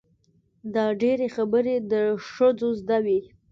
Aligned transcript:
دا 0.73 0.85
ډېرې 1.01 1.27
خبرې 1.35 1.75
د 1.91 1.93
ښځو 2.29 2.69
زده 2.81 2.97
وي. 3.05 3.19